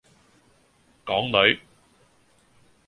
[1.05, 1.61] 港女